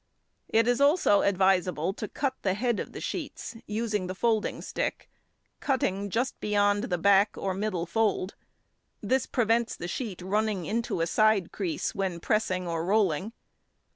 It 0.49 0.67
is 0.67 0.81
also 0.81 1.21
advisable 1.21 1.93
to 1.93 2.07
cut 2.07 2.33
the 2.41 2.55
head 2.55 2.79
of 2.79 2.91
the 2.91 2.99
sheets, 2.99 3.55
using 3.67 4.07
the 4.07 4.15
folding 4.15 4.63
stick, 4.63 5.07
cutting 5.59 6.09
just 6.09 6.39
beyond 6.39 6.85
the 6.85 6.97
back 6.97 7.37
or 7.37 7.53
middle 7.53 7.85
fold; 7.85 8.33
this 9.01 9.27
prevents 9.27 9.75
the 9.75 9.87
sheet 9.87 10.19
running 10.23 10.65
into 10.65 11.01
a 11.01 11.05
side 11.05 11.51
crease 11.51 11.93
when 11.93 12.19
pressing 12.19 12.67
or 12.67 12.83
rolling. 12.83 13.31